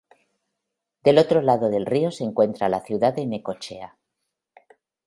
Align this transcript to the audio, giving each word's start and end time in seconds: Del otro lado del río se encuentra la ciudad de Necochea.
Del 1.03 1.19
otro 1.19 1.43
lado 1.43 1.69
del 1.69 1.85
río 1.85 2.09
se 2.09 2.23
encuentra 2.23 2.69
la 2.69 2.81
ciudad 2.81 3.13
de 3.13 3.27
Necochea. 3.27 3.99